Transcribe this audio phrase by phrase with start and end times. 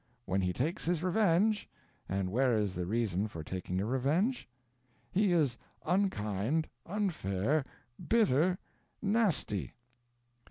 [0.25, 1.69] When he takes his revenge
[2.09, 4.49] (and where is the reason for taking a revenge?)
[5.11, 7.63] he is unkind, unfair,
[8.09, 8.57] bitter,
[8.99, 9.75] nasty.